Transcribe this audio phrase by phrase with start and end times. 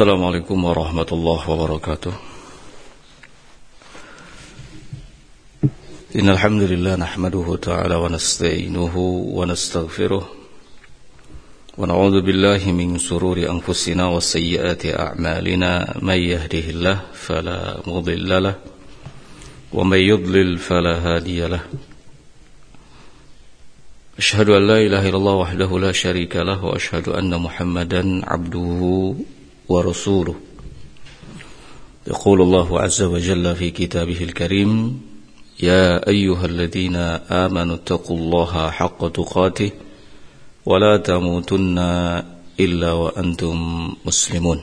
[0.00, 2.12] السلام عليكم ورحمة الله وبركاته.
[6.16, 8.96] إن الحمد لله نحمده تعالى ونستعينه
[9.36, 10.24] ونستغفره
[11.78, 16.00] ونعوذ بالله من سرور أنفسنا وسيئات أعمالنا.
[16.02, 18.54] من يهده الله فلا مضل له
[19.72, 21.60] ومن يضلل فلا هادي له.
[24.18, 29.14] أشهد أن لا إله إلا الله وحده لا شريك له وأشهد أن محمدا عبده
[29.70, 30.34] ورسوله.
[32.06, 35.00] يقول الله عز وجل في كتابه الكريم
[35.62, 36.96] يا أيها الذين
[37.30, 39.70] آمنوا اتقوا الله حق تقاته
[40.66, 41.78] ولا تموتن
[42.60, 43.56] إلا وأنتم
[44.04, 44.60] مسلمون.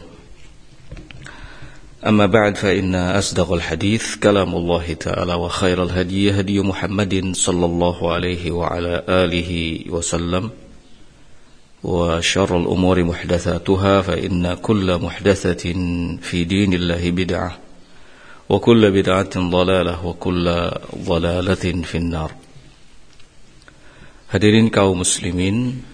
[2.07, 8.51] أما بعد فإن أصدق الحديث كلام الله تعالى وخير الهدي هدي محمد صلى الله عليه
[8.51, 9.51] وعلى آله
[9.89, 10.66] وسلم.
[11.82, 15.64] وشر الأمور محدثاتها فإن كل محدثة
[16.22, 17.58] في دين الله بدعة
[18.48, 20.46] وكل بدعة ضلالة وكل
[20.94, 22.32] ضلالة في النار
[24.32, 25.84] Hadirin kaum muslimin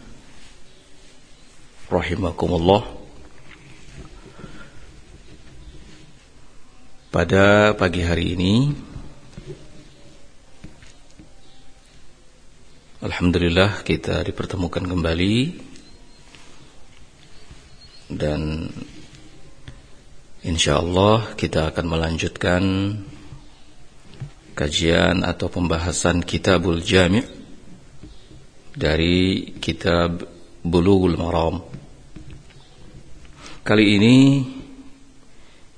[1.91, 2.86] rahimakumullah
[7.11, 8.55] Pada pagi hari ini
[13.02, 15.34] Alhamdulillah kita dipertemukan kembali
[18.17, 18.69] dan
[20.45, 22.64] insyaallah kita akan melanjutkan
[24.53, 27.25] kajian atau pembahasan Kitabul Jami'
[28.73, 30.25] dari kitab
[30.61, 31.61] Bulughul Maram.
[33.64, 34.17] Kali ini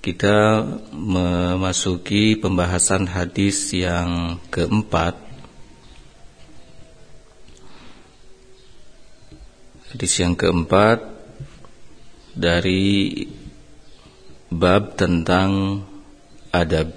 [0.04, 0.62] kita
[0.94, 5.26] memasuki pembahasan hadis yang keempat
[9.96, 11.15] Hadis yang keempat
[12.36, 13.24] dari
[14.52, 15.82] bab tentang
[16.52, 16.92] adab.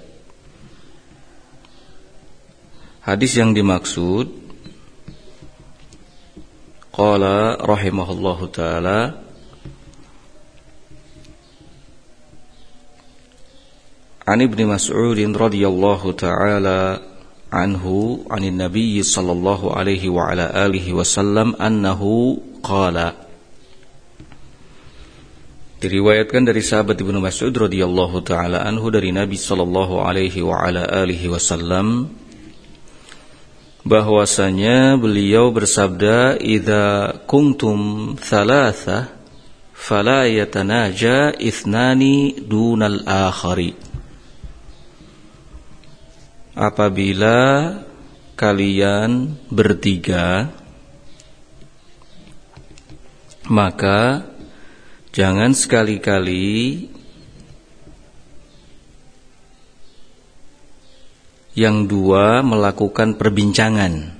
[3.07, 4.29] Hadis yang dimaksud
[6.93, 9.15] qala rahimahullahu taala
[14.29, 17.01] An Ibnu Mas'ud radhiyallahu taala
[17.49, 23.28] anhu 'anil Nabiy sallallahu alaihi wa ala alihi wasallam annahu qala
[25.79, 31.31] Diriwayatkan dari sahabat Ibnu Mas'ud radhiyallahu taala anhu dari Nabi sallallahu alaihi wa ala alihi
[31.31, 32.11] wasallam
[33.87, 39.07] bahwasanya beliau bersabda idza kuntum thalatha
[39.71, 43.71] fala yatanaja ithnani dunal akhari.
[46.59, 47.39] Apabila
[48.35, 50.51] kalian bertiga
[53.47, 54.27] maka
[55.09, 56.85] Jangan sekali-kali
[61.57, 64.15] yang dua melakukan perbincangan.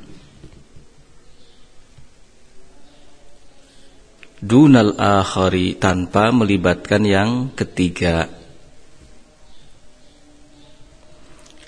[4.40, 8.32] Dunal akhari tanpa melibatkan yang ketiga.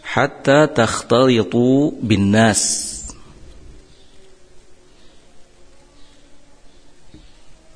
[0.02, 2.91] Hatta takhtalitu bin nas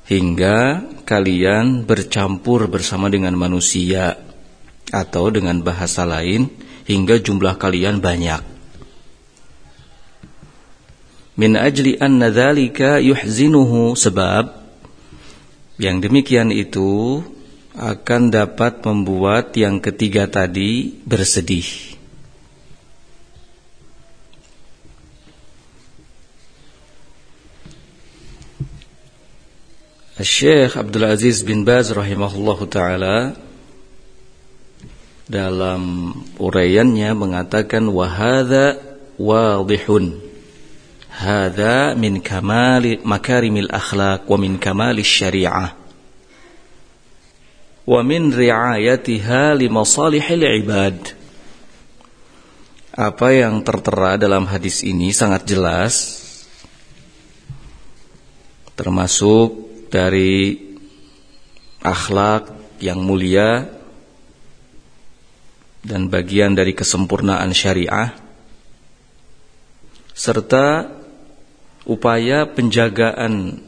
[0.06, 4.18] hingga kalian bercampur bersama dengan manusia
[4.94, 6.46] atau dengan bahasa lain
[6.86, 8.42] hingga jumlah kalian banyak.
[11.36, 14.56] Min ajli anna dzalika yuhzinuhu sebab
[15.76, 17.20] yang demikian itu
[17.76, 21.95] akan dapat membuat yang ketiga tadi bersedih.
[30.16, 33.36] Syekh Abdul Aziz bin Baz rahimahullahu taala
[35.28, 36.08] dalam
[36.40, 38.80] uraiannya mengatakan wahada
[39.20, 40.16] wadihun.
[41.12, 45.76] Hadza min kamali makarimil akhlaq wa min kamali syariah.
[47.84, 50.96] Wa min riayatiha li masalihil ibad.
[52.96, 56.24] Apa yang tertera dalam hadis ini sangat jelas
[58.72, 60.58] termasuk dari
[61.82, 62.50] akhlak
[62.82, 63.68] yang mulia
[65.86, 68.10] dan bagian dari kesempurnaan syariah
[70.16, 70.90] serta
[71.86, 73.62] upaya penjagaan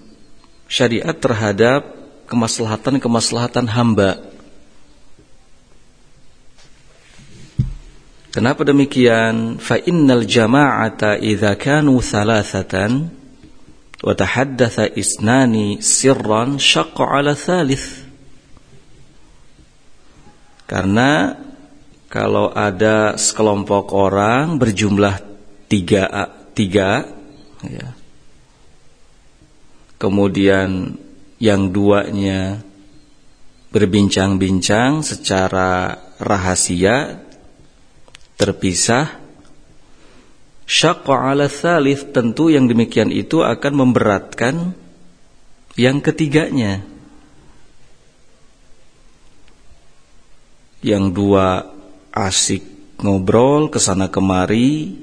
[0.67, 1.94] syariat terhadap
[2.26, 4.21] kemaslahatan-kemaslahatan hamba.
[8.29, 9.56] Kenapa demikian?
[9.56, 13.18] Fa innal jama'ata idza kanu thalathatan
[14.04, 17.86] وتحدث إثنان سرا شق على ثالث
[20.63, 21.38] Karena
[22.10, 25.21] kalau ada sekelompok orang berjumlah
[25.69, 26.10] tiga,
[26.56, 27.13] tiga
[27.62, 27.94] ya.
[30.01, 30.98] kemudian
[31.38, 32.63] yang duanya
[33.69, 37.21] berbincang-bincang secara rahasia
[38.39, 39.19] terpisah
[40.69, 44.76] syaqqa ala thalith tentu yang demikian itu akan memberatkan
[45.81, 46.85] yang ketiganya.
[50.79, 51.75] Yang dua
[52.15, 52.62] asik
[53.03, 54.94] ngobrol ke sana kemari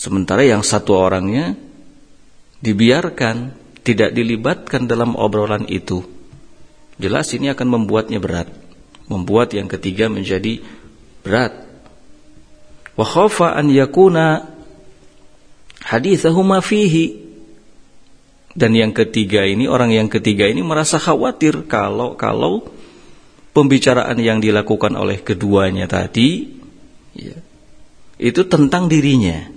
[0.00, 1.52] sementara yang satu orangnya
[2.64, 3.52] dibiarkan
[3.84, 6.00] tidak dilibatkan dalam obrolan itu.
[6.96, 8.48] Jelas ini akan membuatnya berat.
[9.04, 10.64] Membuat yang ketiga menjadi
[11.20, 11.63] berat
[12.94, 14.46] wa khafa an yakuna
[15.82, 17.24] hadithahuma fihi
[18.54, 22.70] dan yang ketiga ini orang yang ketiga ini merasa khawatir kalau kalau
[23.50, 26.54] pembicaraan yang dilakukan oleh keduanya tadi
[27.18, 27.38] ya,
[28.18, 29.50] itu tentang dirinya.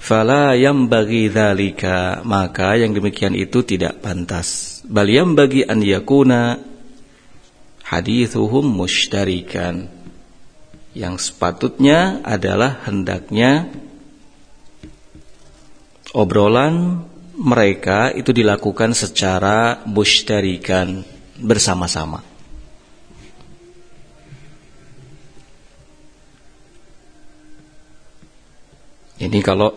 [0.00, 4.80] Fala yang bagi dalika maka yang demikian itu tidak pantas.
[4.88, 6.56] Bal yang bagi an yakuna
[7.84, 9.99] hadithuhum mushtarikan.
[10.90, 13.70] Yang sepatutnya adalah hendaknya
[16.10, 17.06] obrolan
[17.38, 21.06] mereka itu dilakukan secara mushtarikan
[21.38, 22.26] bersama-sama.
[29.20, 29.76] Ini kalau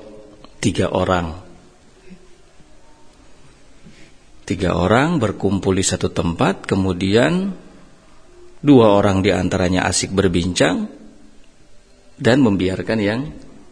[0.64, 1.44] tiga orang
[4.48, 7.52] Tiga orang berkumpul di satu tempat Kemudian
[8.64, 11.03] Dua orang di antaranya asik berbincang
[12.20, 13.22] Dan membiarkan yang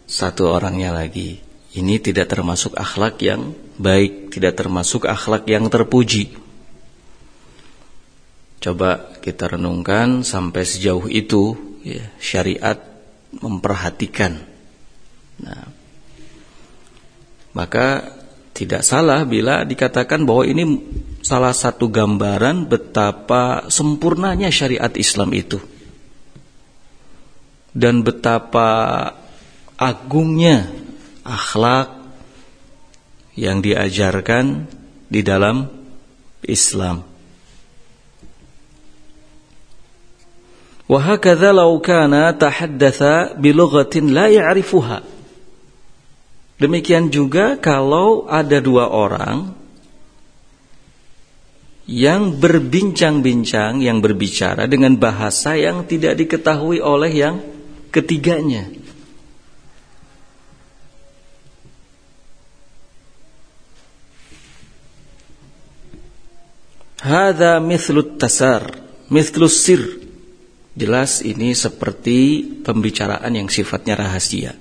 [0.06, 1.38] Satu orangnya lagi
[1.72, 6.42] Ini tidak termasuk akhlak yang baik Tidak termasuk akhlak yang terpuji
[8.62, 12.78] Coba kita renungkan sampai sejauh itu ya, syariat
[13.34, 14.38] memperhatikan.
[15.42, 15.66] Nah,
[17.58, 18.14] maka
[18.54, 20.78] tidak salah bila dikatakan bahwa ini
[21.26, 25.58] salah satu gambaran betapa sempurnanya syariat Islam itu
[27.77, 28.69] Dan betapa
[29.77, 30.65] agungnya
[31.21, 31.93] akhlak
[33.37, 34.65] yang diajarkan
[35.07, 35.69] di dalam
[36.41, 37.05] Islam.
[40.87, 43.01] وهكذا لو كان تحدث
[43.43, 45.19] بلغة لا يعرفها
[46.57, 49.53] Demikian juga kalau ada dua orang
[51.85, 57.37] yang berbincang-bincang, yang berbicara dengan bahasa yang tidak diketahui oleh yang
[57.92, 58.72] ketiganya.
[67.02, 68.78] Hada mithlut tasar,
[69.12, 70.00] mithlus sir.
[70.72, 74.56] Jelas ini seperti pembicaraan yang sifatnya rahasia.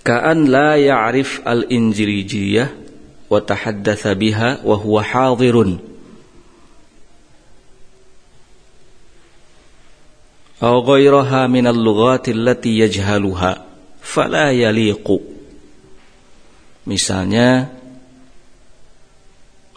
[0.00, 2.72] Ka'an la ya'rif al-injilijiyah
[3.28, 5.89] wa tahaddatha biha wa huwa hadirun.
[10.60, 13.64] Aw ghayraha min al-lughati allati yajhaluha
[13.96, 15.16] fala yaliqu.
[16.84, 17.72] Misalnya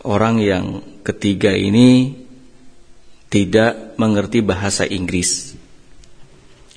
[0.03, 0.65] orang yang
[1.07, 2.19] ketiga ini
[3.31, 5.55] tidak mengerti bahasa Inggris.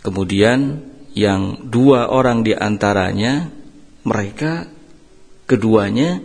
[0.07, 0.87] Kemudian
[1.19, 3.50] yang dua orang di antaranya
[4.07, 4.71] mereka
[5.50, 6.23] keduanya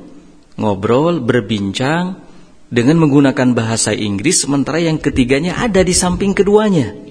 [0.53, 2.21] ngobrol berbincang
[2.69, 7.10] dengan menggunakan bahasa Inggris sementara yang ketiganya ada di samping keduanya.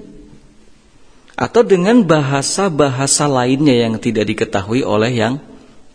[1.40, 5.40] Atau dengan bahasa-bahasa lainnya yang tidak diketahui oleh yang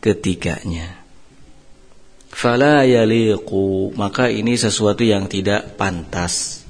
[0.01, 1.05] ketiganya.
[2.33, 6.65] Fala yaliqu maka ini sesuatu yang tidak pantas.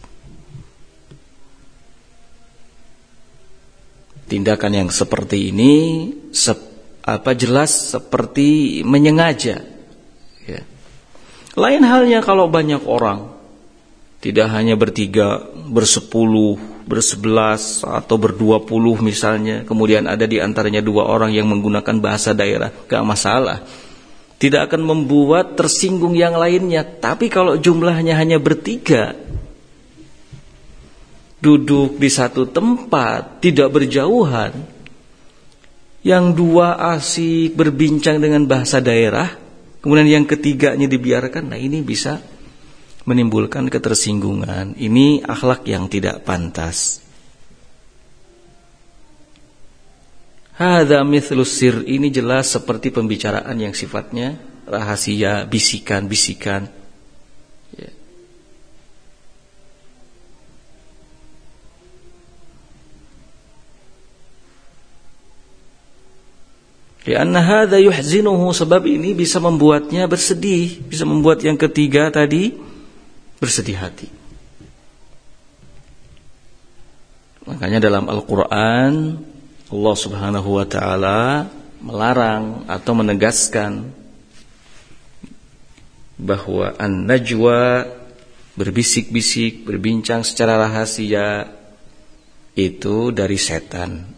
[4.28, 5.74] Tindakan yang seperti ini
[6.36, 6.60] sep,
[7.08, 9.64] apa jelas seperti menyengaja.
[10.44, 10.62] Ya.
[11.56, 13.32] lain halnya kalau banyak orang.
[14.20, 19.66] Tidak hanya bertiga bersepuluh bersebelas atau berdua puluh misalnya.
[19.66, 22.70] Kemudian ada di antaranya dua orang yang menggunakan bahasa daerah.
[22.70, 23.66] Gak masalah.
[24.36, 26.86] Tidak akan membuat tersinggung yang lainnya.
[26.86, 29.16] Tapi kalau jumlahnya hanya bertiga,
[31.40, 34.66] duduk di satu tempat, tidak berjauhan,
[36.06, 39.34] yang dua asik berbincang dengan bahasa daerah,
[39.82, 42.22] kemudian yang ketiganya dibiarkan, nah ini bisa
[43.06, 44.74] menimbulkan ketersinggungan.
[44.76, 47.06] Ini akhlak yang tidak pantas.
[50.56, 56.66] Hada mithlusir ini jelas seperti pembicaraan yang sifatnya rahasia, bisikan-bisikan.
[57.76, 57.92] Ya.
[67.06, 72.56] Karena hada yuhzinuhu sebab ini bisa membuatnya bersedih, bisa membuat yang ketiga tadi
[73.40, 74.10] bersedih hati.
[77.46, 79.22] Makanya dalam Al-Qur'an
[79.70, 81.46] Allah Subhanahu wa taala
[81.78, 83.86] melarang atau menegaskan
[86.18, 87.86] bahwa an-najwa
[88.56, 91.52] berbisik-bisik, berbincang secara rahasia
[92.56, 94.16] itu dari setan.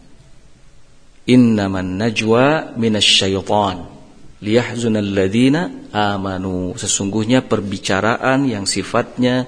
[1.28, 3.97] Innaman najwa minasyaitan
[4.42, 6.74] liyahzunal ladzina amanu.
[6.78, 9.46] Sesungguhnya perbicaraan yang sifatnya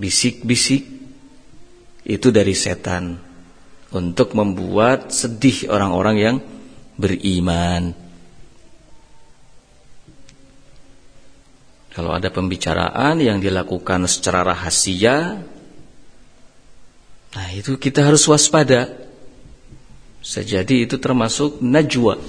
[0.00, 0.84] bisik-bisik
[2.04, 3.20] itu dari setan
[3.92, 6.36] untuk membuat sedih orang-orang yang
[6.96, 7.92] beriman.
[11.90, 15.42] Kalau ada pembicaraan yang dilakukan secara rahasia,
[17.34, 18.88] nah itu kita harus waspada.
[20.20, 22.20] Sejadi itu termasuk najwa.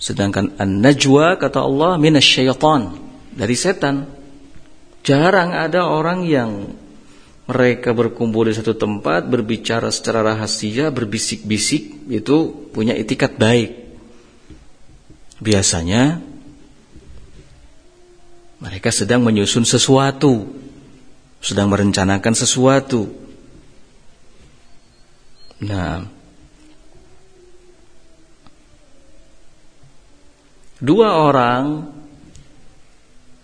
[0.00, 2.96] Sedangkan an-najwa kata Allah minasyaitan,
[3.36, 4.08] dari setan.
[5.04, 6.72] Jarang ada orang yang
[7.44, 12.36] mereka berkumpul di satu tempat, berbicara secara rahasia, berbisik-bisik, itu
[12.72, 13.76] punya itikat baik.
[15.40, 16.20] Biasanya
[18.60, 20.48] mereka sedang menyusun sesuatu,
[21.40, 23.08] sedang merencanakan sesuatu.
[25.64, 26.04] Nah,
[30.80, 31.92] dua orang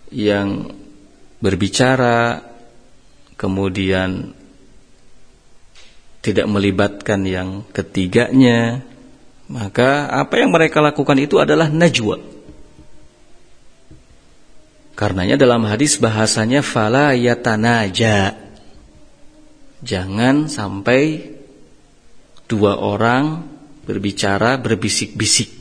[0.09, 0.73] yang
[1.37, 2.41] berbicara
[3.37, 4.33] kemudian
[6.25, 8.81] tidak melibatkan yang ketiganya
[9.47, 12.19] maka apa yang mereka lakukan itu adalah najwa.
[14.97, 18.35] Karenanya dalam hadis bahasanya fala yatanaja.
[19.85, 21.31] Jangan sampai
[22.49, 23.45] dua orang
[23.85, 25.56] berbicara berbisik-bisik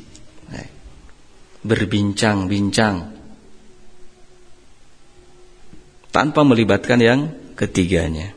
[1.67, 3.17] berbincang-bincang
[6.15, 7.21] tanpa melibatkan yang
[7.59, 8.33] ketiganya.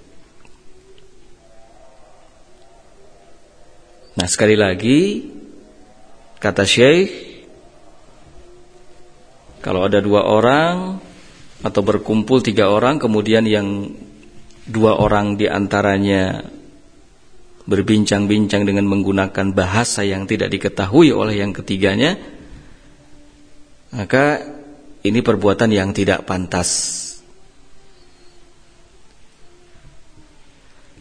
[4.19, 5.31] Nah, sekali lagi
[6.43, 7.07] kata Syekh
[9.63, 10.99] kalau ada dua orang
[11.63, 13.91] atau berkumpul tiga orang kemudian yang
[14.67, 16.43] dua orang di antaranya
[17.63, 22.38] berbincang-bincang dengan menggunakan bahasa yang tidak diketahui oleh yang ketiganya
[23.93, 24.43] maka
[25.01, 26.97] ini perbuatan yang tidak pantas.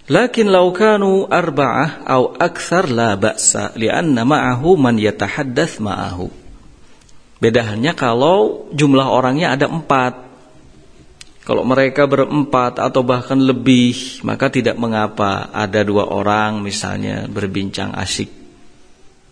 [0.08, 6.32] Lakin law kanu arba'ah atau akthar la ba'sa li'anna ma'ahu man yatahaddath ma'ahu.
[7.38, 10.26] Beda halnya kalau jumlah orangnya ada empat.
[11.44, 18.32] Kalau mereka berempat atau bahkan lebih, maka tidak mengapa ada dua orang misalnya berbincang asyik.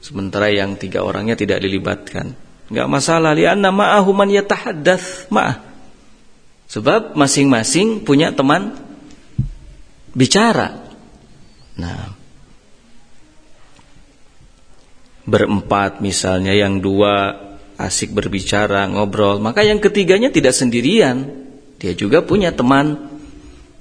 [0.04, 2.45] Sementara yang tiga orangnya tidak dilibatkan.
[2.66, 5.62] Enggak masalah lianna ma'ahu man yatahaddats ma'ah.
[6.66, 8.74] Sebab masing-masing punya teman
[10.10, 10.82] bicara.
[11.78, 12.10] Nah,
[15.26, 17.38] berempat misalnya yang dua
[17.76, 21.46] asik berbicara, ngobrol, maka yang ketiganya tidak sendirian.
[21.76, 23.14] Dia juga punya teman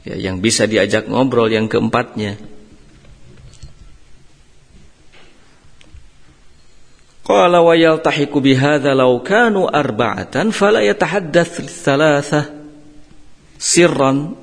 [0.03, 2.35] ya, yang bisa diajak ngobrol yang keempatnya.
[7.25, 12.53] Qala wa yaltahiqu bihadza law kanu arba'atan fala yatahaddats thalatha
[13.57, 14.37] sirran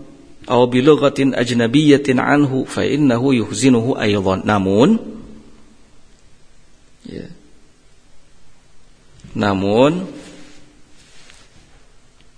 [0.51, 4.43] aw bi lughatin ajnabiyyatin anhu fa innahu yuhzinuhu aidan.
[4.43, 4.99] Namun
[7.07, 7.31] ya.
[9.39, 10.11] Namun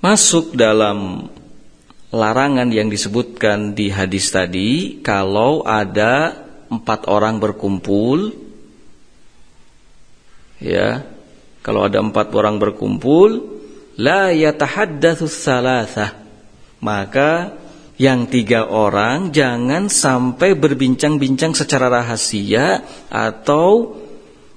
[0.04, 1.32] masuk dalam
[2.12, 6.36] larangan yang disebutkan di hadis tadi kalau ada
[6.68, 8.43] empat orang berkumpul
[10.60, 11.06] ya
[11.64, 13.60] kalau ada empat orang berkumpul
[13.96, 16.14] la yatahaddatsu salasah
[16.82, 17.56] maka
[17.94, 23.94] yang tiga orang jangan sampai berbincang-bincang secara rahasia atau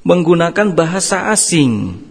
[0.01, 2.01] menggunakan bahasa asing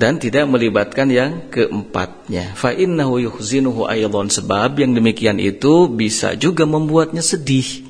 [0.00, 2.56] dan tidak melibatkan yang keempatnya.
[2.56, 3.84] Fa innahu yuhzinuhu
[4.32, 7.89] sebab yang demikian itu bisa juga membuatnya sedih.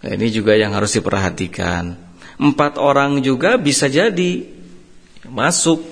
[0.00, 1.92] Nah, ini juga yang harus diperhatikan.
[2.40, 4.48] Empat orang juga bisa jadi
[5.28, 5.84] masuk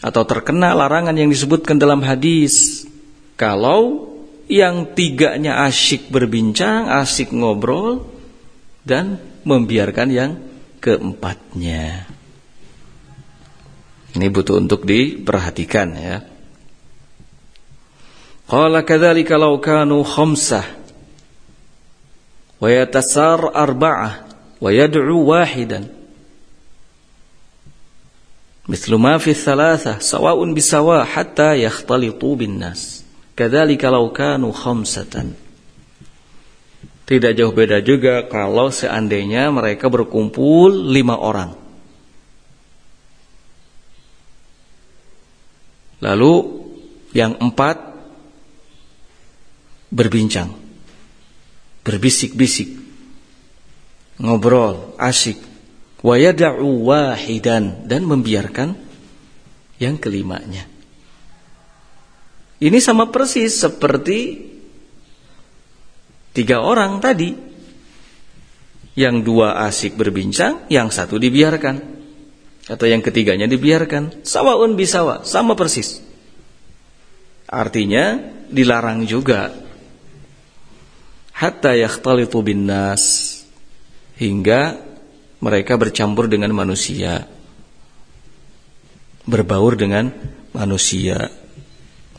[0.00, 2.88] atau terkena larangan yang disebutkan dalam hadis.
[3.36, 4.08] Kalau
[4.48, 8.08] yang tiganya asyik berbincang, asyik ngobrol,
[8.82, 10.30] dan membiarkan yang
[10.82, 12.08] keempatnya.
[14.12, 16.16] Ini butuh untuk diperhatikan ya.
[18.44, 20.81] Qala kadzalika law kanu khamsah
[22.61, 24.25] wa yatasar arba'ah
[24.57, 25.97] wa yad'u wahidan
[28.67, 33.03] مثل ما في الثلاثة سواء بسواء حتى يختلطوا بالناس
[33.39, 35.15] كذلك لو كانوا خمسة
[37.07, 41.55] Tidak jauh beda juga kalau seandainya mereka berkumpul lima orang.
[46.03, 46.33] Lalu
[47.15, 47.79] yang empat
[49.87, 50.51] berbincang,
[51.82, 52.78] berbisik-bisik,
[54.18, 55.38] ngobrol, asik.
[56.02, 58.74] Wayada'u wahidan dan membiarkan
[59.78, 60.66] yang kelimanya.
[62.58, 64.50] Ini sama persis seperti
[66.32, 67.52] Tiga orang tadi.
[68.92, 71.76] Yang dua asik berbincang, yang satu dibiarkan.
[72.68, 74.24] Atau yang ketiganya dibiarkan.
[74.24, 76.00] Sawaun bisawa, sama persis.
[77.48, 79.52] Artinya dilarang juga.
[81.32, 83.40] Hatta yakhtalitu bin nas.
[84.16, 84.78] Hingga
[85.42, 87.26] mereka bercampur dengan manusia.
[89.26, 90.14] Berbaur dengan
[90.54, 91.32] manusia.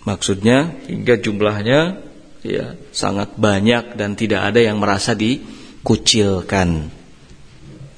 [0.03, 2.03] Maksudnya hingga jumlahnya
[2.43, 6.91] ya sangat banyak dan tidak ada yang merasa dikucilkan.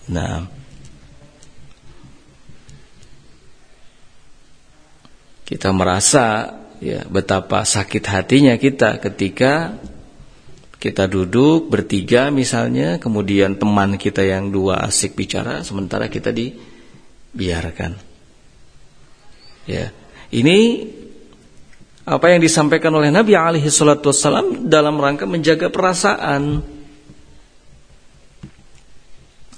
[0.06, 0.46] Nah,
[5.50, 9.74] kita merasa ya betapa sakit hatinya kita ketika
[10.86, 17.98] kita duduk bertiga misalnya, kemudian teman kita yang dua asik bicara, sementara kita dibiarkan.
[19.66, 19.90] Ya,
[20.30, 20.86] ini
[22.06, 26.62] apa yang disampaikan oleh Nabi alaihi salatu wassalam dalam rangka menjaga perasaan.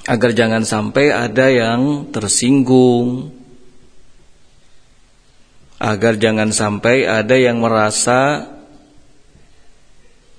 [0.07, 3.35] Agar jangan sampai ada yang tersinggung.
[5.75, 8.47] Agar jangan sampai ada yang merasa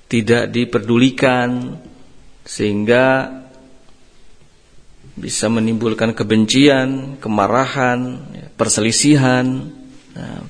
[0.08, 1.76] tidak diperdulikan
[2.48, 3.28] sehingga
[5.18, 8.24] bisa menimbulkan kebencian, kemarahan,
[8.56, 9.68] perselisihan.
[10.16, 10.40] Nah,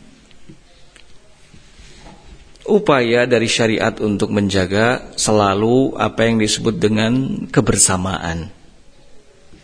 [2.68, 8.52] upaya dari syariat untuk menjaga selalu apa yang disebut dengan kebersamaan.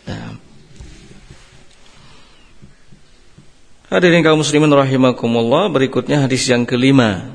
[0.09, 0.31] Nah.
[3.85, 7.34] Hadirin kaum muslimin rahimakumullah, berikutnya hadis yang kelima.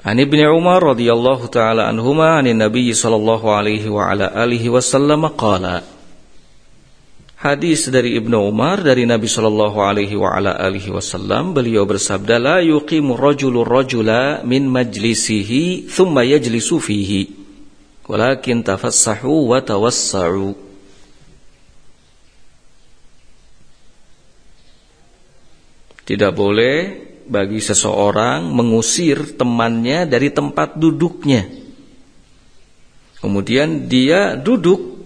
[0.00, 5.84] An Ibnu Umar radhiyallahu taala anhuma anin Nabi sallallahu alaihi wa ala alihi wasallam qala.
[7.40, 12.60] Hadis dari Ibnu Umar dari Nabi Shallallahu alaihi wa ala alihi wasallam beliau bersabda la
[12.60, 17.32] yuqimu rajulu rajula min majlisihi thumma yajlisu fihi
[18.04, 20.52] walakin tafassahu wa tawassa'u
[26.04, 31.60] Tidak boleh bagi seseorang mengusir temannya dari tempat duduknya
[33.20, 35.04] Kemudian dia duduk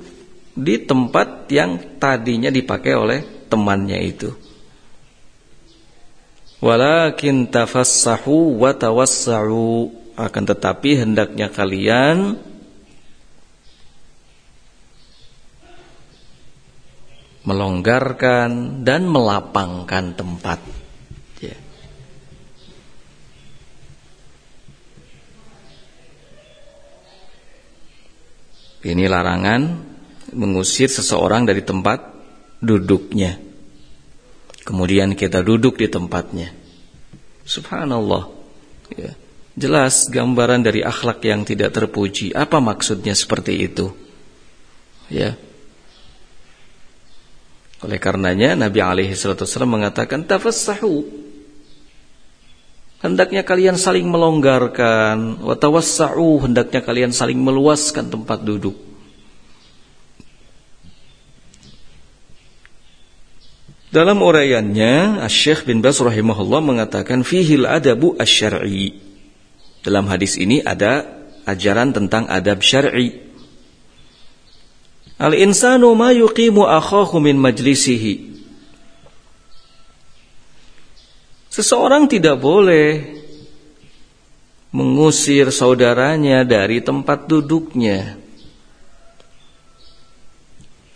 [0.55, 4.31] di tempat yang tadinya dipakai oleh temannya itu.
[6.63, 12.39] Walakin tafassahu wa tawassa'u akan tetapi hendaknya kalian
[17.43, 20.63] melonggarkan dan melapangkan tempat.
[28.85, 29.81] Ini larangan
[30.37, 32.05] mengusir seseorang dari tempat
[32.61, 33.41] duduknya.
[34.65, 36.53] Kemudian kita duduk di tempatnya.
[37.49, 38.29] Subhanallah.
[38.93, 39.13] Ya.
[39.55, 42.37] Jelas gambaran dari akhlak yang tidak terpuji.
[42.37, 43.89] Apa maksudnya seperti itu?
[45.09, 45.37] Ya.
[47.85, 51.05] Oleh karenanya Nabi alaihi wasallam mengatakan tafassahu.
[53.05, 58.73] Hendaknya kalian saling melonggarkan, wa tawassau, hendaknya kalian saling meluaskan tempat duduk.
[63.93, 68.97] Dalam uraiannya, Syekh bin Bas rahimahullah mengatakan fihil adabu asy-syar'i.
[69.85, 71.05] Dalam hadis ini ada
[71.45, 73.21] ajaran tentang adab syar'i.
[75.21, 78.34] Al-insanu ma yuqimu akhahu min majlisihi.
[81.55, 83.15] Seseorang tidak boleh
[84.75, 88.19] mengusir saudaranya dari tempat duduknya.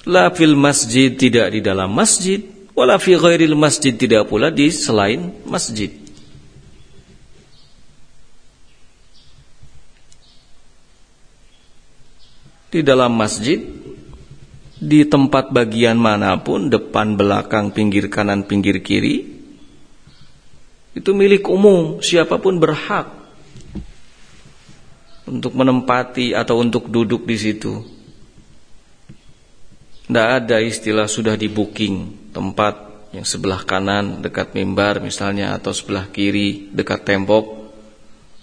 [0.02, 2.42] La fil masjid tidak di dalam masjid
[2.74, 5.94] wala fi ghairil masjid tidak pula di selain masjid.
[12.66, 13.62] Di dalam masjid
[14.74, 19.37] di tempat bagian mana pun depan belakang pinggir kanan pinggir kiri
[20.98, 23.06] Itu milik umum, siapa pun berhak
[25.30, 27.86] untuk menempati atau untuk duduk di situ.
[30.10, 36.10] Tidak ada istilah sudah di booking tempat yang sebelah kanan dekat mimbar misalnya atau sebelah
[36.10, 37.46] kiri dekat tembok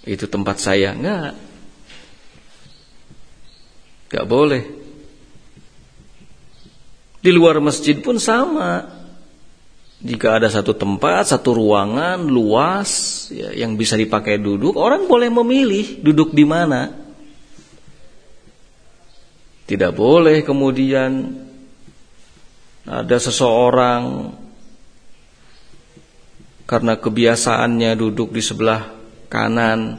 [0.08, 0.96] itu tempat saya.
[0.96, 1.36] Enggak.
[4.08, 4.64] Enggak boleh.
[7.20, 8.95] Di luar masjid pun sama.
[9.96, 12.88] Jika ada satu tempat, satu ruangan luas
[13.32, 16.92] ya, yang bisa dipakai duduk, orang boleh memilih duduk di mana.
[19.66, 21.32] Tidak boleh kemudian
[22.86, 24.30] ada seseorang
[26.68, 28.94] karena kebiasaannya duduk di sebelah
[29.26, 29.98] kanan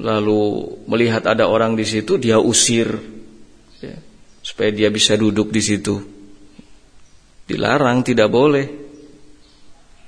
[0.00, 2.88] lalu melihat ada orang di situ dia usir
[3.78, 3.96] ya,
[4.40, 6.13] supaya dia bisa duduk di situ
[7.44, 8.66] dilarang tidak boleh.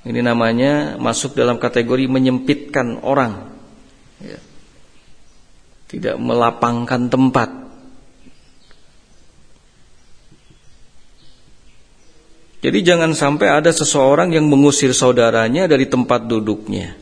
[0.07, 3.53] Ini namanya masuk dalam kategori menyempitkan orang.
[4.17, 4.39] Ya.
[5.87, 7.49] tidak melapangkan tempat.
[12.59, 16.97] Jadi jangan sampai ada seseorang yang mengusir saudaranya dari tempat duduknya.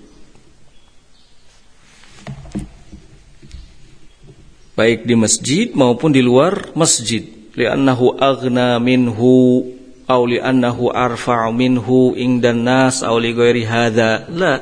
[4.75, 7.23] Baik di masjid maupun di luar masjid.
[7.55, 9.63] Li'annahu aghna minhu
[10.05, 14.55] aw li'annahu arfa'u minhu ingdan nas la.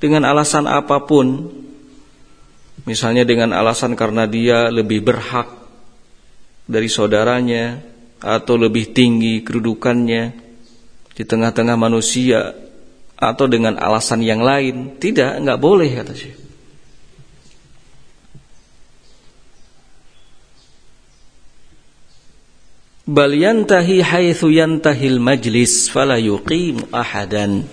[0.00, 1.52] Dengan alasan apa pun
[2.88, 5.48] misalnya dengan alasan karena dia lebih berhak
[6.64, 7.84] dari saudaranya
[8.20, 10.22] atau lebih tinggi kedudukannya
[11.12, 12.56] di tengah-tengah manusia
[13.20, 16.49] atau dengan alasan yang lain tidak enggak boleh kata Syekh
[23.10, 27.66] bal yantahi haitsu yantahil majlis fala yuqimu ahadan.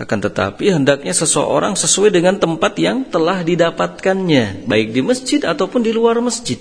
[0.00, 5.92] Akan tetapi hendaknya seseorang sesuai dengan tempat yang telah didapatkannya baik di masjid ataupun di
[5.92, 6.56] luar masjid.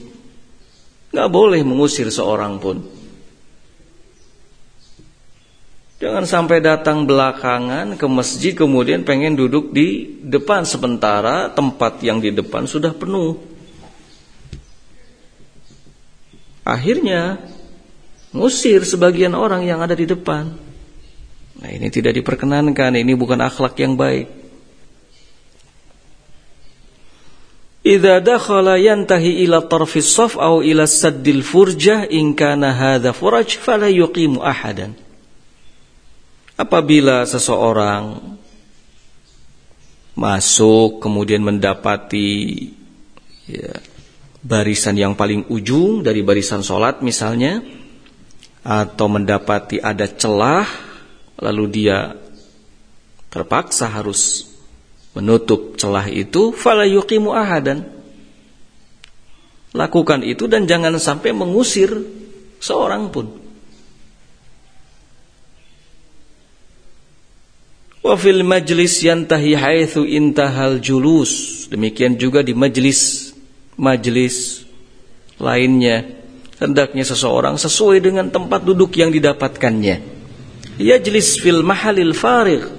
[1.16, 2.84] Nggak boleh mengusir seorang pun.
[6.02, 12.34] Jangan sampai datang belakangan ke masjid kemudian pengen duduk di depan sementara tempat yang di
[12.34, 13.38] depan sudah penuh.
[16.66, 17.42] Akhirnya
[18.32, 20.56] Ngusir sebagian orang yang ada di depan.
[21.62, 24.32] Nah ini tidak diperkenankan, ini bukan akhlak yang baik.
[27.82, 33.90] Idza dakhala yantahi ila tarfis saf aw ila saddil furjah in kana hadha furaj fala
[33.90, 34.94] yuqimu ahadan.
[36.56, 38.38] Apabila seseorang
[40.14, 42.70] masuk kemudian mendapati
[43.50, 43.74] ya,
[44.46, 47.81] barisan yang paling ujung dari barisan solat misalnya
[48.62, 50.70] atau mendapati ada celah
[51.42, 52.14] lalu dia
[53.34, 54.52] terpaksa harus
[55.18, 57.84] menutup celah itu fala yuqimu ahadan.
[59.72, 61.90] Lakukan itu dan jangan sampai mengusir
[62.60, 63.32] seorang pun.
[68.04, 71.66] Wa fil majlis yantahi haitsu intahal julus.
[71.72, 73.32] Demikian juga di majlis
[73.80, 74.68] majlis
[75.40, 76.21] lainnya
[76.62, 80.22] hendaknya seseorang sesuai dengan tempat duduk yang didapatkannya.
[80.78, 82.70] Yajlis fil mahalil farigh.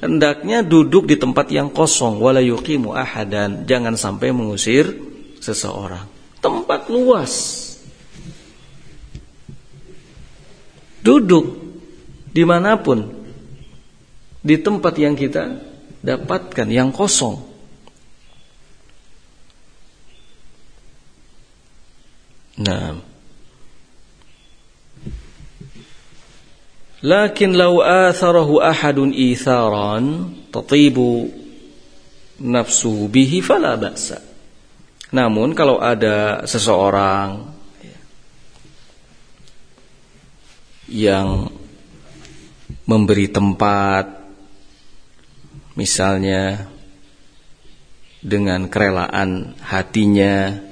[0.00, 4.92] Hendaknya duduk di tempat yang kosong wala yuqimu ahadan, jangan sampai mengusir
[5.40, 6.04] seseorang.
[6.40, 7.32] Tempat luas.
[11.00, 11.56] Duduk
[12.32, 13.08] di mana pun
[14.40, 15.60] di tempat yang kita
[16.00, 17.49] dapatkan yang kosong.
[22.60, 23.00] Nah.
[27.00, 31.32] Lakin law atharahu ahadun itharan tatibu
[32.44, 34.20] nafsu bihi fala ba'sa.
[35.16, 37.48] Namun kalau ada seseorang
[40.92, 41.48] yang
[42.84, 44.20] memberi tempat
[45.72, 46.68] misalnya
[48.20, 50.68] dengan kerelaan hatinya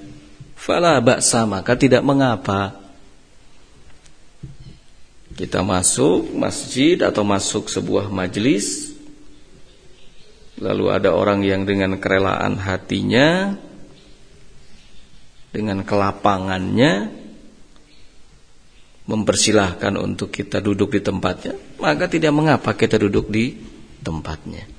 [0.58, 2.74] fala ba'sa maka tidak mengapa.
[5.38, 8.98] Kita masuk masjid atau masuk sebuah majlis
[10.58, 13.54] lalu ada orang yang dengan kerelaan hatinya
[15.54, 17.14] dengan kelapangannya
[19.08, 23.56] mempersilahkan untuk kita duduk di tempatnya maka tidak mengapa kita duduk di
[24.04, 24.77] tempatnya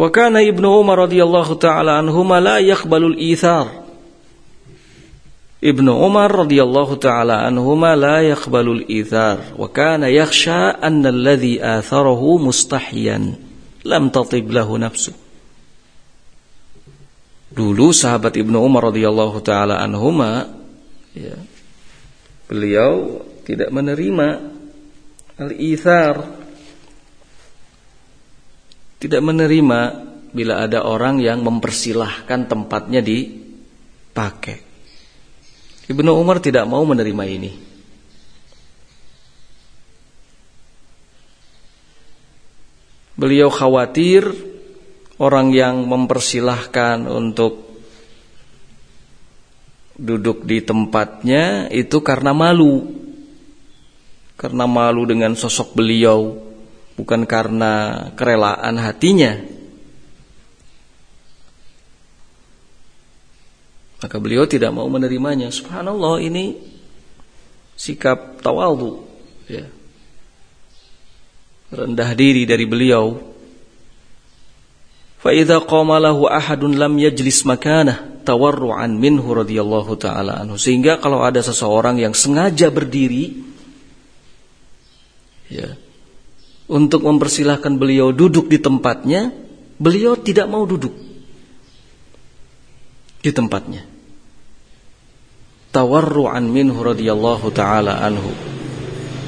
[0.00, 3.68] Wa kana Ibnu Umar radhiyallahu taala anhuma la yaqbalul ithar.
[5.60, 13.36] Ibnu Umar radhiyallahu taala anhuma la yaqbalul ithar wa kana yakhsha anna alladhi atharahu mustahiyan
[13.84, 15.12] lam tatib lahu nafsu.
[17.52, 20.48] Dulu sahabat Ibnu Umar radhiyallahu taala anhuma
[21.12, 21.36] ya,
[22.48, 24.48] beliau tidak menerima
[25.36, 26.39] al-ithar
[29.00, 29.80] tidak menerima
[30.30, 34.70] bila ada orang yang mempersilahkan tempatnya dipakai
[35.90, 37.50] Ibnu Umar tidak mau menerima ini.
[43.18, 44.22] Beliau khawatir
[45.18, 47.82] orang yang mempersilahkan untuk
[49.98, 52.86] duduk di tempatnya itu karena malu.
[54.38, 56.38] Karena malu dengan sosok beliau,
[57.00, 57.72] bukan karena
[58.12, 59.40] kerelaan hatinya.
[64.00, 65.48] Maka beliau tidak mau menerimanya.
[65.48, 66.60] Subhanallah ini
[67.76, 69.00] sikap tawadhu
[69.48, 69.64] ya.
[71.72, 73.16] Rendah diri dari beliau.
[75.20, 80.56] Fa idza qama lahu ahadun lam yajlis makanah tawarruan minhu radhiyallahu taala anhu.
[80.56, 83.36] Sehingga kalau ada seseorang yang sengaja berdiri
[85.52, 85.76] ya
[86.70, 89.34] untuk mempersilahkan beliau duduk di tempatnya,
[89.76, 90.94] beliau tidak mau duduk
[93.20, 93.90] di tempatnya
[95.70, 98.30] tawarru'an minhu radhiyallahu taala anhu.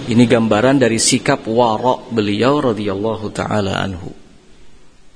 [0.02, 4.10] Ini gambaran dari sikap wara' beliau radhiyallahu taala anhu.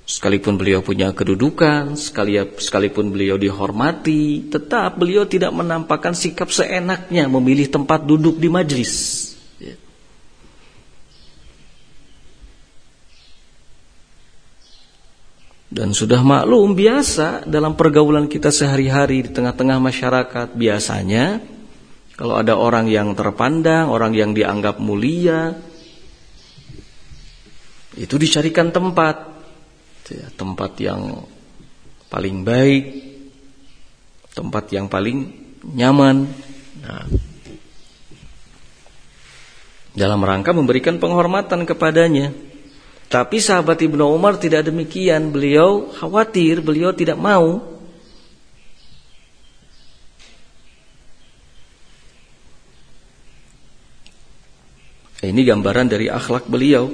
[0.06, 8.06] Sekalipun beliau punya kedudukan, sekalipun beliau dihormati, tetap beliau tidak menampakkan sikap seenaknya memilih tempat
[8.06, 9.25] duduk di majlis.
[15.66, 21.42] Dan sudah maklum biasa dalam pergaulan kita sehari-hari di tengah-tengah masyarakat biasanya
[22.16, 25.52] kalau ada orang yang terpandang, orang yang dianggap mulia
[27.96, 29.36] itu dicarikan tempat
[30.06, 31.26] ya, tempat yang
[32.08, 32.84] paling baik,
[34.32, 35.34] tempat yang paling
[35.76, 36.30] nyaman.
[36.80, 37.04] Nah,
[39.96, 42.45] dalam rangka memberikan penghormatan kepadanya.
[43.06, 45.30] Tapi sahabat Ibnu Umar tidak demikian.
[45.30, 47.62] Beliau khawatir, beliau tidak mau.
[55.22, 56.86] Ini gambaran dari akhlak beliau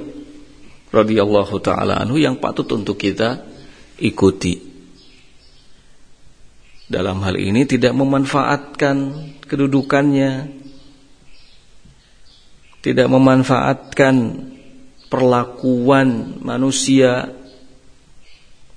[0.89, 3.45] radhiyallahu taala anhu yang patut untuk kita
[4.01, 4.73] ikuti.
[6.89, 8.95] Dalam hal ini tidak memanfaatkan
[9.49, 10.31] kedudukannya,
[12.85, 14.15] tidak memanfaatkan
[15.13, 17.29] perlakuan manusia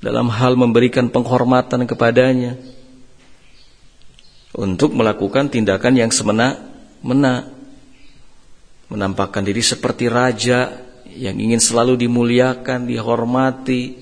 [0.05, 2.61] dalam hal memberikan penghormatan kepadanya
[4.53, 7.49] untuk melakukan tindakan yang semena-mena
[8.93, 10.77] menampakkan diri seperti raja
[11.09, 13.97] yang ingin selalu dimuliakan, dihormati.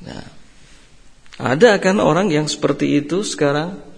[0.00, 0.24] Nah,
[1.36, 3.89] ada kan orang yang seperti itu sekarang?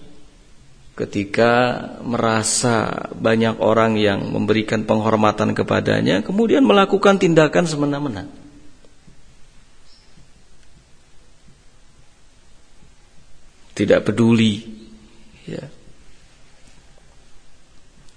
[1.03, 8.31] Ketika merasa banyak orang yang memberikan penghormatan kepadanya kemudian melakukan tindakan semena-mena.
[13.75, 14.63] Tidak peduli
[15.43, 15.67] ya.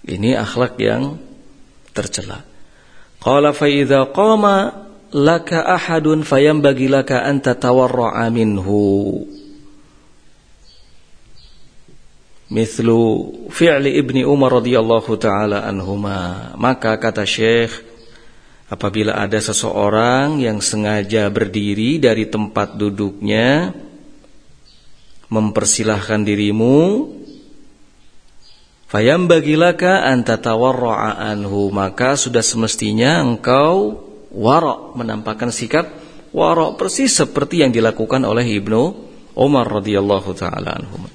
[0.05, 1.17] Ini akhlak yang
[1.89, 2.45] tercela.
[3.17, 3.65] Qala fa
[4.13, 9.25] qama laka ahadun fayambagi an tatawarra'a minhu
[12.45, 13.01] Mithlu
[13.49, 16.53] fi'li ibni Umar radhiyallahu taala anhuma.
[16.59, 17.73] Maka kata Syekh,
[18.69, 23.73] apabila ada seseorang yang sengaja berdiri dari tempat duduknya
[25.29, 27.09] mempersilahkan dirimu
[28.85, 33.97] Fayam bagilaka anta tawarra'a anhu maka sudah semestinya engkau
[34.29, 35.89] warok menampakkan sikap
[36.29, 38.81] warok persis seperti yang dilakukan oleh Ibnu
[39.35, 41.11] Umar radhiyallahu taala anhu.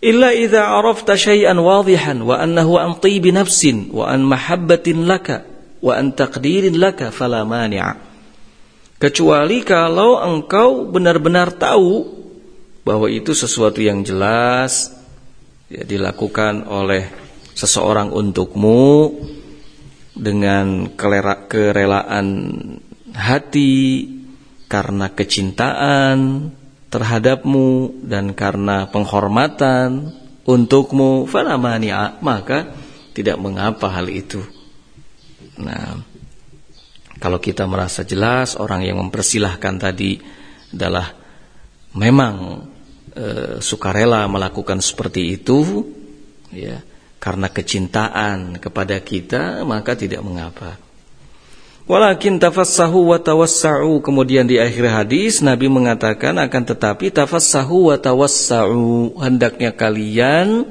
[0.00, 2.96] Illa idza arafta syai'an wa annahu an
[3.36, 5.44] nafsin wa an mahabbatin laka
[5.84, 6.72] wa an taqdirin.
[9.00, 12.04] Kecuali kalau engkau benar-benar tahu
[12.84, 14.92] bahwa itu sesuatu yang jelas
[15.68, 17.04] ya, dilakukan oleh
[17.52, 19.12] seseorang untukmu
[20.16, 22.26] dengan kerelaan
[23.12, 24.08] hati
[24.64, 26.18] karena kecintaan
[26.90, 30.10] terhadapmu dan karena penghormatan
[30.42, 31.54] untukmu fala
[32.18, 32.74] maka
[33.14, 34.42] tidak mengapa hal itu.
[35.62, 36.02] Nah,
[37.22, 40.18] kalau kita merasa jelas orang yang mempersilahkan tadi
[40.74, 41.14] adalah
[41.94, 42.64] memang
[43.12, 43.26] e,
[43.62, 45.86] sukarela melakukan seperti itu,
[46.50, 46.80] ya
[47.20, 50.89] karena kecintaan kepada kita maka tidak mengapa.
[51.88, 59.16] Walakin tafassahu wa tawassa'u kemudian di akhir hadis Nabi mengatakan akan tetapi tafassahu wa tawassa'u
[59.20, 60.68] hendaknya kalian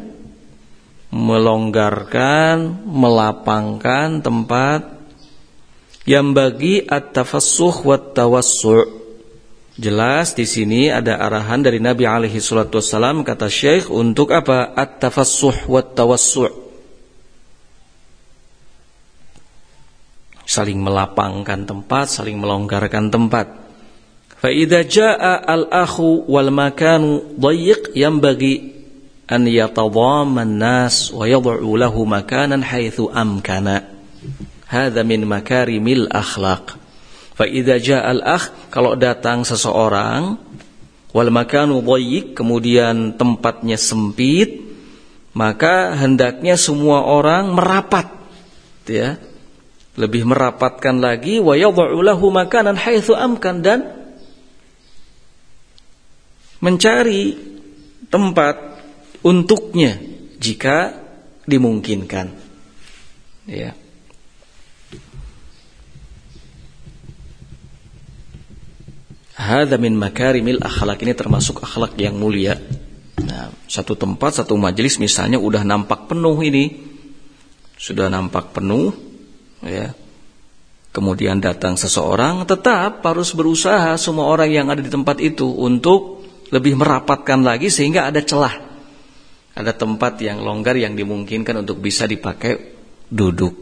[1.09, 4.85] melonggarkan, melapangkan tempat
[6.05, 8.99] yang bagi at-tafassuh wa tawassu'
[9.79, 14.75] Jelas di sini ada arahan dari Nabi alaihi salatu wasallam kata Syekh untuk apa?
[14.75, 16.68] At-tafassuh wa tawassu'.
[20.49, 23.53] Saling melapangkan tempat, saling melonggarkan tempat.
[24.33, 28.73] Fa idza jaa al-akhu wal makanu dayyiq bagi
[29.29, 33.85] an yatadhamma an-nas wa yad'u lahu makanan haitsu amkana.
[34.65, 36.81] Hadza min makarimil akhlaq.
[37.37, 40.33] Fa idza ja'al akh kalau datang seseorang
[41.13, 44.61] wal makanu dhayyik kemudian tempatnya sempit
[45.33, 48.09] maka hendaknya semua orang merapat
[48.85, 49.17] ya
[49.99, 53.79] lebih merapatkan lagi wa yad'u lahu makanan haitsu amkan dan
[56.63, 57.35] mencari
[58.07, 58.79] tempat
[59.27, 59.99] untuknya
[60.39, 60.95] jika
[61.43, 62.31] dimungkinkan
[63.43, 63.75] ya
[69.39, 72.59] Hadza min makarimil akhlak ini termasuk akhlak yang mulia.
[73.23, 76.75] Nah, satu tempat, satu majelis misalnya udah nampak penuh ini.
[77.79, 79.08] Sudah nampak penuh
[79.63, 79.95] ya.
[80.89, 86.81] Kemudian datang seseorang, tetap harus berusaha semua orang yang ada di tempat itu untuk lebih
[86.81, 88.57] merapatkan lagi sehingga ada celah.
[89.53, 92.73] Ada tempat yang longgar yang dimungkinkan untuk bisa dipakai
[93.05, 93.53] duduk.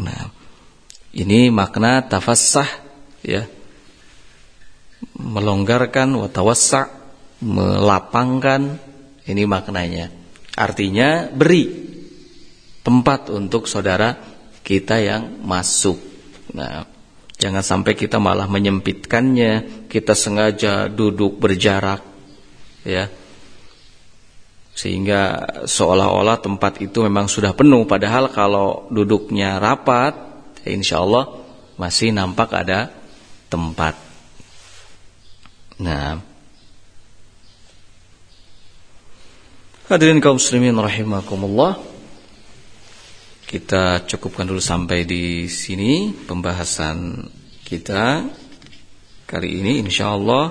[0.00, 0.32] Nah,
[1.14, 2.66] ini makna tafassah
[3.22, 3.46] ya
[5.14, 6.90] melonggarkan watawassa
[7.44, 8.78] melapangkan
[9.30, 10.10] ini maknanya
[10.58, 11.70] artinya beri
[12.82, 14.33] tempat untuk saudara
[14.64, 16.00] kita yang masuk
[16.56, 16.88] nah
[17.36, 22.00] jangan sampai kita malah menyempitkannya kita sengaja duduk berjarak
[22.82, 23.06] ya
[24.74, 25.38] sehingga
[25.70, 30.16] seolah-olah tempat itu memang sudah penuh padahal kalau duduknya rapat
[30.66, 31.30] ya insya Allah
[31.78, 32.90] masih nampak ada
[33.46, 34.04] tempat
[35.78, 36.22] Nah.
[39.90, 41.93] Hadirin kaum muslimin rahimakumullah.
[43.54, 47.22] Kita cukupkan dulu sampai di sini pembahasan
[47.62, 48.26] kita
[49.30, 50.50] kali ini insyaallah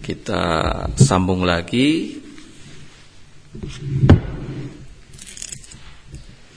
[0.00, 0.42] kita
[0.96, 2.16] sambung lagi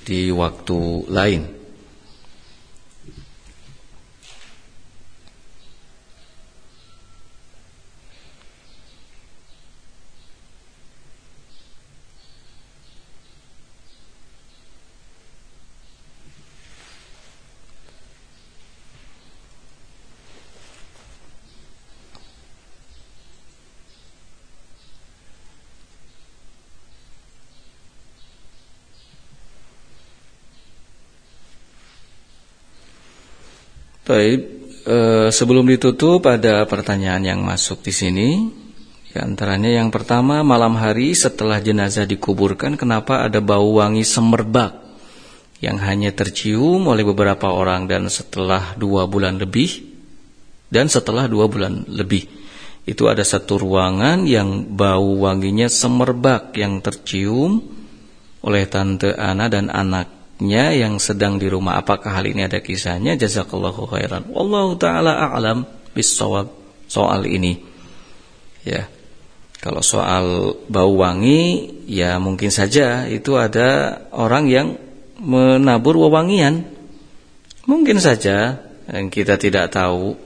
[0.08, 0.80] di waktu
[1.12, 1.63] lain.
[34.14, 34.42] Baik,
[34.86, 34.98] e,
[35.34, 38.30] sebelum ditutup ada pertanyaan yang masuk di sini.
[39.10, 44.78] Di antaranya yang pertama, malam hari setelah jenazah dikuburkan, kenapa ada bau wangi semerbak
[45.66, 49.82] yang hanya tercium oleh beberapa orang dan setelah dua bulan lebih
[50.70, 52.30] dan setelah dua bulan lebih
[52.86, 57.66] itu ada satu ruangan yang bau wanginya semerbak yang tercium
[58.46, 61.80] oleh tante Ana dan anak anaknya yang sedang di rumah.
[61.80, 63.16] Apakah hal ini ada kisahnya?
[63.16, 64.28] Jazakallahu khairan.
[64.28, 65.64] Wallahu taala a'lam
[65.96, 66.52] bisawab
[66.92, 67.64] soal ini.
[68.68, 68.92] Ya.
[69.64, 74.76] Kalau soal bau wangi, ya mungkin saja itu ada orang yang
[75.16, 76.68] menabur wewangian.
[77.64, 78.60] Mungkin saja
[78.92, 80.20] yang kita tidak tahu.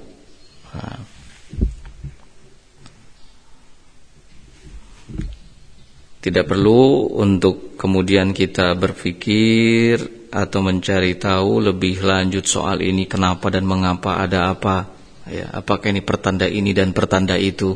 [6.18, 13.64] Tidak perlu untuk kemudian kita berpikir atau mencari tahu lebih lanjut soal ini kenapa dan
[13.64, 14.88] mengapa ada apa.
[15.28, 17.76] Ya, apakah ini pertanda ini dan pertanda itu.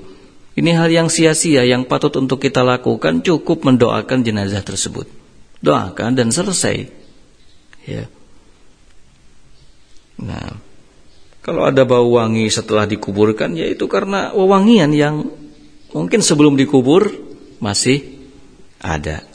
[0.52, 5.08] Ini hal yang sia-sia yang patut untuk kita lakukan cukup mendoakan jenazah tersebut.
[5.64, 6.92] Doakan dan selesai.
[7.88, 8.08] Ya.
[10.20, 10.60] Nah,
[11.42, 15.32] kalau ada bau wangi setelah dikuburkan yaitu karena wewangian yang
[15.96, 17.10] mungkin sebelum dikubur
[17.64, 18.22] masih
[18.78, 19.31] ada.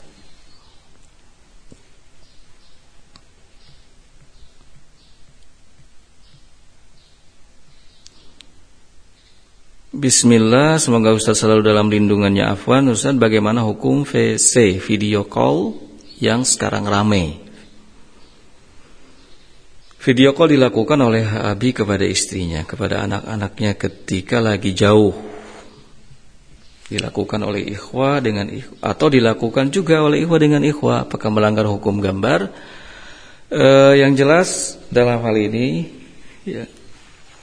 [9.97, 12.85] Bismillah, semoga Ustaz selalu dalam lindungannya Afwan.
[12.93, 15.73] Ustaz, bagaimana hukum VC, video call
[16.21, 17.41] yang sekarang rame?
[19.97, 25.17] Video call dilakukan oleh Abi kepada istrinya, kepada anak-anaknya ketika lagi jauh.
[26.93, 31.09] Dilakukan oleh ikhwa dengan ikhwa, atau dilakukan juga oleh ikhwa dengan ikhwa.
[31.09, 32.53] Apakah melanggar hukum gambar?
[33.49, 33.65] E,
[33.97, 35.89] yang jelas dalam hal ini,
[36.45, 36.69] ya,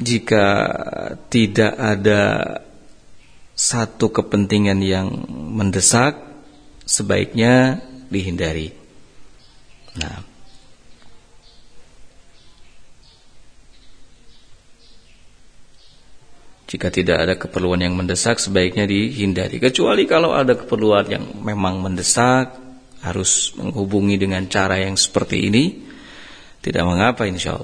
[0.03, 0.47] jika
[1.31, 2.23] tidak ada
[3.55, 6.19] satu kepentingan yang mendesak
[6.83, 7.79] sebaiknya
[8.11, 8.75] dihindari.
[9.95, 10.27] Nah,
[16.67, 19.63] jika tidak ada keperluan yang mendesak sebaiknya dihindari.
[19.63, 22.59] Kecuali kalau ada keperluan yang memang mendesak
[23.07, 25.65] harus menghubungi dengan cara yang seperti ini
[26.59, 27.55] tidak mengapa insya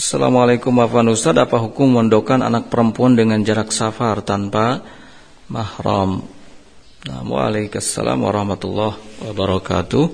[0.00, 4.80] Assalamualaikum warahmatullahi Ustaz Apa hukum mondokan anak perempuan dengan jarak safar tanpa
[5.52, 6.24] mahram?
[7.04, 7.20] Nah,
[8.24, 8.96] warahmatullahi
[9.28, 10.04] wabarakatuh.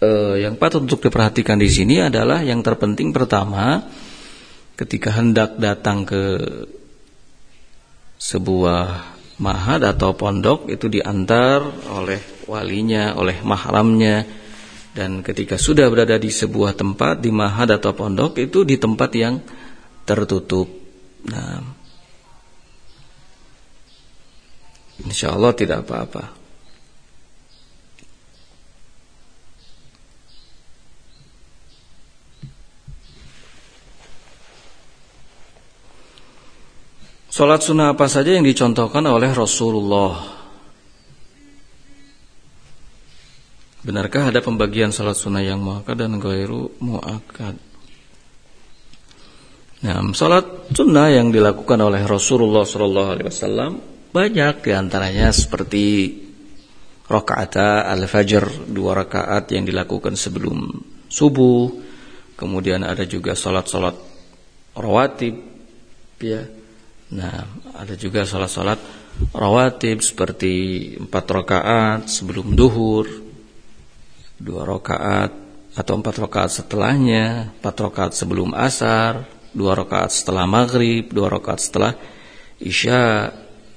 [0.00, 3.84] Eh, Yang patut untuk diperhatikan di sini adalah Yang terpenting pertama
[4.72, 6.40] Ketika hendak datang ke
[8.16, 9.04] Sebuah
[9.36, 11.60] mahad atau pondok Itu diantar
[11.92, 14.45] oleh walinya Oleh mahramnya
[14.96, 19.44] dan ketika sudah berada di sebuah tempat di mahad atau pondok itu di tempat yang
[20.08, 20.64] tertutup.
[21.28, 21.60] Nah,
[25.04, 26.32] insya Allah tidak apa-apa.
[37.28, 40.35] Salat sunnah apa saja yang dicontohkan oleh Rasulullah
[43.86, 47.54] Benarkah ada pembagian salat sunnah yang muakkad dan gairu muakkad?
[49.86, 53.78] Nah, salat sunnah yang dilakukan oleh Rasulullah Shallallahu Alaihi Wasallam
[54.10, 56.18] banyak di antaranya seperti
[57.06, 60.66] rakaat al-fajr dua rakaat yang dilakukan sebelum
[61.06, 61.70] subuh,
[62.34, 63.94] kemudian ada juga salat-salat
[64.74, 65.38] rawatib,
[66.18, 66.42] ya.
[67.14, 68.82] Nah, ada juga salat-salat
[69.30, 70.54] rawatib seperti
[70.98, 73.25] empat rakaat sebelum duhur,
[74.36, 75.32] dua rakaat
[75.76, 81.92] atau empat rakaat setelahnya, empat rakaat sebelum asar, dua rakaat setelah maghrib, dua rakaat setelah
[82.60, 83.32] isya.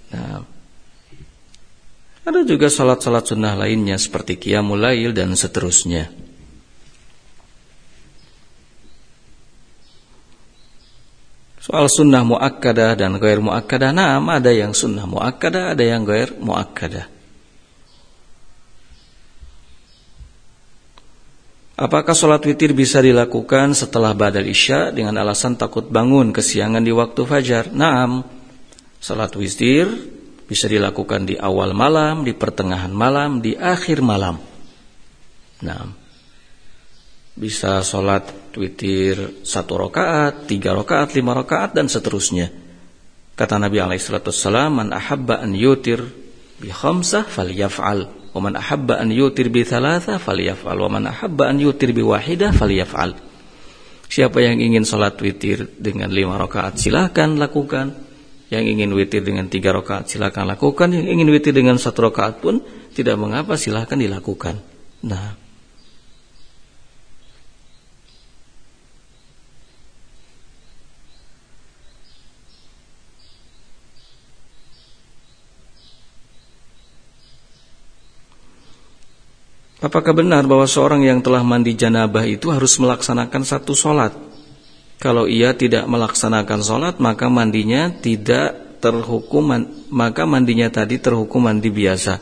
[0.09, 0.43] Nah,
[2.23, 6.11] ada juga salat-salat sunnah lainnya seperti qiyamul lail dan seterusnya.
[11.59, 17.18] Soal sunnah muakkadah dan gair muakkadah, nah ada yang sunnah muakkadah, ada yang gair muakkadah.
[21.79, 27.23] Apakah sholat witir bisa dilakukan setelah badal isya dengan alasan takut bangun kesiangan di waktu
[27.23, 27.71] fajar?
[27.71, 28.27] Naam,
[28.99, 29.87] sholat witir
[30.43, 34.43] bisa dilakukan di awal malam, di pertengahan malam, di akhir malam.
[35.63, 35.95] Naam,
[37.39, 38.27] bisa sholat
[38.59, 42.51] witir satu rakaat, tiga rakaat, lima rakaat dan seterusnya.
[43.39, 46.03] Kata Nabi Alaihissalam, "Man ahabba an yutir
[46.59, 51.59] bi khamsah falyaf'al." Wa man ahabba an yutir bi thalatha falyaf'al wa man ahabba an
[51.59, 52.55] yutir bi wahidah.
[54.09, 57.93] Siapa yang ingin salat witir dengan lima rakaat silahkan lakukan.
[58.49, 60.89] Yang ingin witir dengan tiga rakaat silahkan lakukan.
[60.89, 62.65] Yang ingin witir dengan satu rakaat pun
[62.97, 64.57] tidak mengapa silahkan dilakukan.
[65.05, 65.37] Nah,
[79.79, 84.11] Apakah benar bahwa seorang yang telah mandi janabah itu harus melaksanakan satu sholat?
[84.99, 89.55] Kalau ia tidak melaksanakan sholat, maka mandinya tidak terhukum,
[89.87, 92.19] maka mandinya tadi terhukum mandi biasa.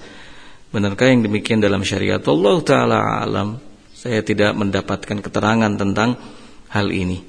[0.70, 3.58] Benarkah yang demikian dalam syariat Allah Ta'ala alam?
[3.97, 6.22] Saya tidak mendapatkan keterangan tentang
[6.70, 7.26] hal ini.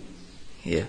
[0.68, 0.84] Ya.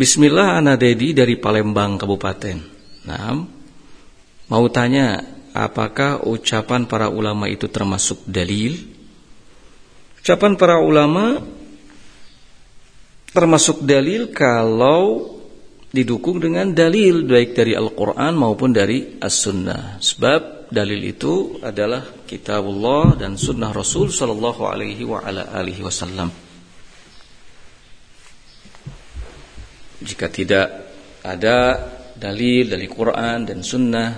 [0.00, 2.56] Bismillah Ana Dedi dari Palembang Kabupaten.
[3.04, 3.36] Nah,
[4.48, 5.20] mau tanya,
[5.52, 8.80] apakah ucapan para ulama itu termasuk dalil?
[10.24, 11.44] Ucapan para ulama
[13.28, 15.36] termasuk dalil kalau
[15.92, 20.00] didukung dengan dalil baik dari Al-Qur'an maupun dari As-Sunnah.
[20.00, 26.49] Sebab dalil itu adalah kitabullah dan sunnah Rasul sallallahu alaihi wa ala wasallam.
[30.00, 30.66] Jika tidak
[31.20, 31.76] ada
[32.16, 34.10] dalil dari Quran dan sunnah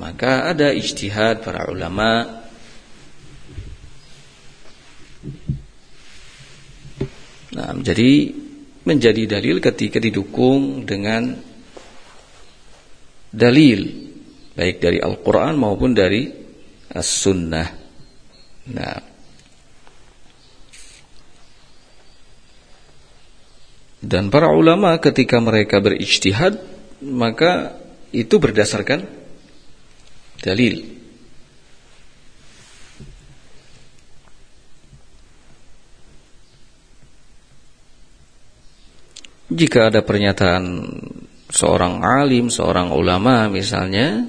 [0.00, 2.42] maka ada ijtihad para ulama
[7.52, 8.32] Nah, jadi
[8.88, 11.36] menjadi dalil ketika didukung dengan
[13.28, 13.80] dalil
[14.56, 16.32] baik dari Al-Qur'an maupun dari
[16.92, 17.68] As-Sunnah.
[18.72, 18.96] Nah,
[24.02, 26.58] dan para ulama ketika mereka berijtihad
[27.02, 27.78] maka
[28.10, 29.06] itu berdasarkan
[30.42, 31.02] dalil
[39.52, 40.64] Jika ada pernyataan
[41.52, 44.24] seorang alim, seorang ulama misalnya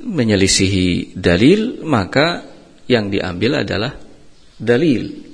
[0.00, 2.40] menyelisihi dalil, maka
[2.88, 3.92] yang diambil adalah
[4.56, 5.29] dalil.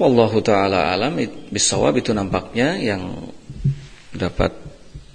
[0.00, 1.20] Wallahu taala alam
[1.52, 3.20] bisawab itu nampaknya yang
[4.16, 4.48] dapat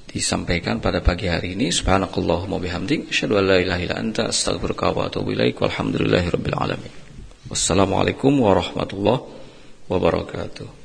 [0.05, 1.73] disampaikan pada pagi hari ini.
[1.73, 5.57] Subhanakallahumma bihamdik, asyhadu an la ilaha illa anta, astaghfiruka wa atubu ilaik.
[5.57, 6.93] Walhamdulillahirabbil alamin.
[7.49, 9.25] Wassalamualaikum warahmatullahi
[9.89, 10.84] wabarakatuh.